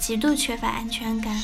[0.00, 1.40] 极度缺乏安全感。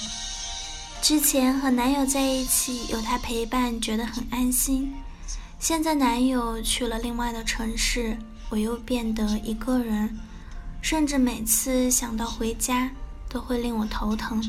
[1.03, 4.95] 之前和男友在一起，有他陪伴，觉得很安心。
[5.61, 10.19] 现在男友去了另外的城市，我又变得一个人，
[10.81, 12.91] 甚至每次想到回家，
[13.29, 14.43] 都会令我头疼。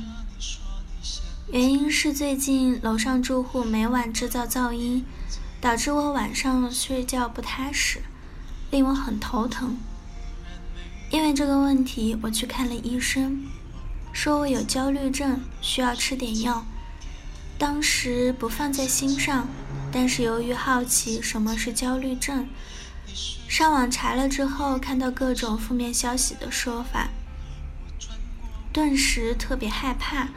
[1.52, 5.06] 原因是最近楼上住户每晚制造噪音，
[5.60, 8.02] 导致我晚上睡觉不踏实，
[8.72, 9.78] 令我很头疼。
[11.12, 13.46] 因为这个问题，我去看了医生。
[14.18, 16.66] 说我有焦虑症，需要吃点药。
[17.56, 19.48] 当时不放在心上，
[19.92, 22.48] 但是由于好奇什么是焦虑症，
[23.48, 27.10] 上网查了之后，看到各种负面消息的说法，
[28.74, 30.30] 顿时特别害怕，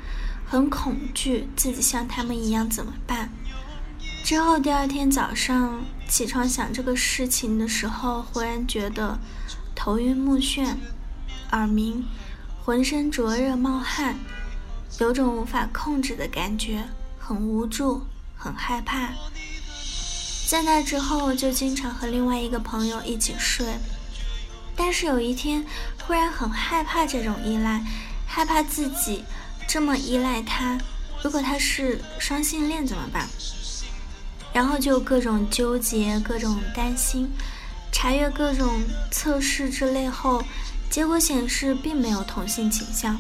[0.45, 3.31] 很恐惧自己像他们一样怎么办。
[4.23, 9.19] 之后第二天早上起床想这个事情的时候，忽然觉得
[9.75, 10.75] 头晕目眩，
[11.53, 12.05] 耳鸣。
[12.71, 14.15] 浑身灼热冒汗，
[15.01, 16.85] 有种无法控制的感觉，
[17.19, 18.03] 很无助，
[18.37, 19.09] 很害怕。
[20.47, 23.67] 在那之后，就经常和另外一个朋友一起睡。
[24.77, 25.67] 但是有一天，
[26.07, 27.85] 忽然很害怕这种依赖，
[28.25, 29.25] 害怕自己
[29.67, 30.79] 这么依赖他，
[31.25, 33.27] 如果他是双性恋怎么办？
[34.53, 37.33] 然后就各种纠结，各种担心，
[37.91, 40.45] 查阅各种测试之类后。
[40.91, 43.17] 结果显示并没有同性倾向。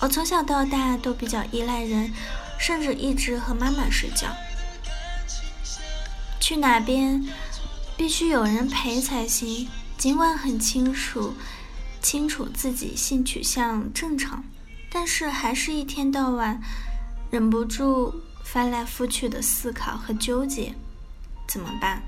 [0.00, 2.10] 我从小到大都比较依赖人，
[2.58, 4.28] 甚至一直和妈妈睡觉。
[6.40, 7.24] 去哪边
[7.96, 9.68] 必须有人陪才行。
[9.98, 11.34] 尽管很清楚，
[12.02, 14.44] 清楚自己性取向正常，
[14.90, 16.60] 但是还是一天到晚
[17.30, 18.14] 忍不住
[18.44, 20.74] 翻来覆去的思考和纠结，
[21.48, 22.02] 怎么办？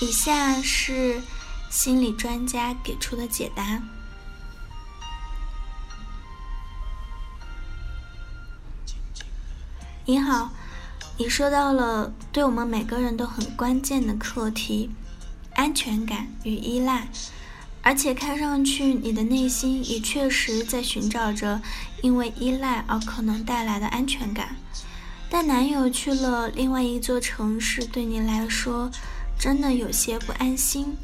[0.00, 1.20] 以下是
[1.68, 3.82] 心理专家给出的解答。
[10.06, 10.52] 你好，
[11.18, 14.90] 你说到了对我们每个人都很关键的课题——
[15.54, 17.08] 安全感与依赖，
[17.82, 21.60] 而且看上去你的内心也确实在寻找着
[22.00, 24.56] 因为依赖而可能带来的安全感。
[25.28, 28.90] 但男友去了另外一座城市，对你来说。
[29.40, 30.98] 真的有些不安心，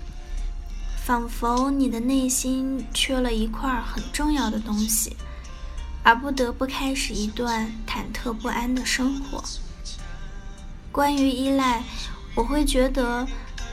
[1.06, 5.16] 仿佛你的内心缺了一块很重要的东西，
[6.02, 9.42] 而不得不开始一段忐忑不安的生活。
[10.92, 11.82] 关于依赖，
[12.34, 13.26] 我会觉得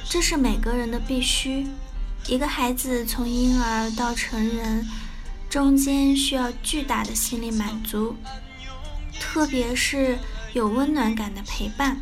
[0.07, 1.67] 这是每个人的必须。
[2.27, 4.87] 一个孩子从婴儿到成人，
[5.49, 8.15] 中间需要巨大的心理满足，
[9.19, 10.17] 特别是
[10.53, 11.99] 有温暖感的陪伴。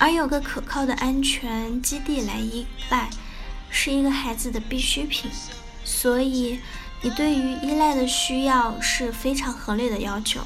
[0.00, 3.10] 而有个可靠的安全基地来依赖，
[3.68, 5.30] 是一个孩子的必需品。
[5.84, 6.58] 所以，
[7.02, 10.40] 你对于依赖的需要是非常合理的要求。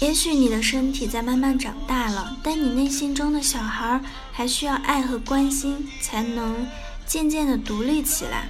[0.00, 6.68] 也许你的身体在慢慢长大了，但你内心中的小孩还需要爱和关心，才能
[7.04, 8.46] 渐渐的独立起来。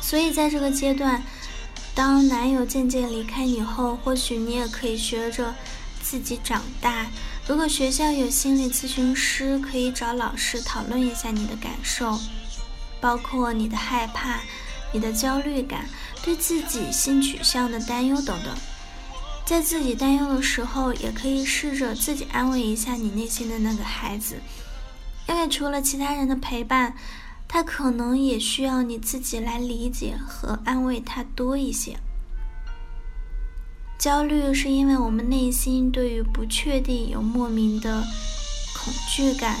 [0.00, 1.22] 所以，在这个阶段，
[1.94, 5.54] 当男友渐渐离开你后，或许你也可以学着。
[6.04, 7.06] 自己长大，
[7.48, 12.20] 如果学校有心理咨询师，可以找老师讨论一下你的感受，
[13.00, 14.40] 包括你的害怕、
[14.92, 15.88] 你的焦虑感、
[16.22, 18.54] 对自己性取向的担忧等等。
[19.46, 24.36] 在自己担忧的时候，也可以试着自己安慰一下你内心的那个孩子，
[25.26, 26.94] 因为除了其他人的陪伴，
[27.48, 31.98] 他可能也需要你自己来理解和安慰他多一些。
[34.04, 38.04] 焦虑是因为我们内心对于不确定有莫名的
[38.76, 39.56] 恐惧感，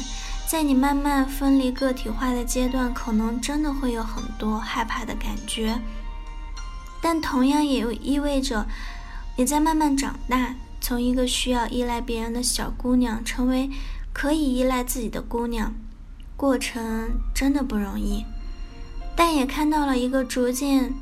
[0.46, 5.80] 在你慢慢分离个体化的阶段，可能真的会有很多害怕的感觉，
[7.00, 8.66] 但同样也意味着
[9.38, 13.70] 你在慢慢长大，从一个需要依赖别人的小姑娘，成为
[14.12, 15.74] 可以依赖自己的姑娘，
[16.36, 18.26] 过程真的不容易，
[19.16, 20.92] 但也看到了一个逐渐。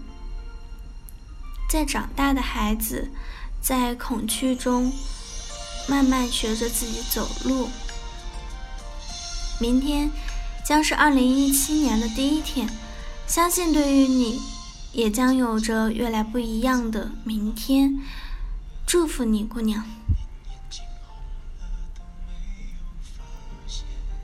[1.73, 3.11] 在长大的孩子，
[3.63, 4.93] 在恐惧中
[5.89, 7.71] 慢慢学着自己走路。
[9.59, 10.11] 明天
[10.67, 12.69] 将是二零一七年的第一天。
[13.27, 14.39] 相信对于你，
[14.93, 17.99] 也将有着越来不一样的明天。
[18.87, 19.83] 祝福你，姑娘。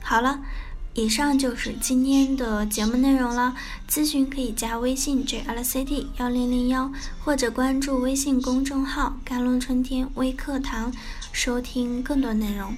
[0.03, 0.39] 好了，
[0.99, 3.55] 以上就是今天的节目内容了。
[3.89, 6.91] 咨询可以加微信 jlct 幺零零幺，
[7.23, 10.91] 或者关注微信公众号“甘露春天微课堂”，
[11.31, 12.75] 收听更多内容。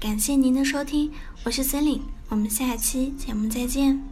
[0.00, 1.12] 感谢您的收听，
[1.44, 2.00] 我是森林，
[2.30, 4.02] 我们下期节目再见。